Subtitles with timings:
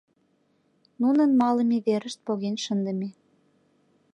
[1.01, 3.09] Нунын малыме верышт поген шындыме.